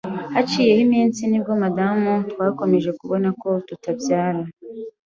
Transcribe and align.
Haciyeho 0.35 0.79
iminsi 0.87 1.19
nibwo 1.25 1.51
madamu 1.63 2.11
twakomeje 2.31 2.89
kubona 2.99 3.27
ko 3.41 3.49
tutabyara 3.67 4.41